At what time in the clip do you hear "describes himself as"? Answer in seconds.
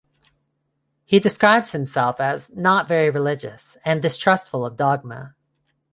1.19-2.49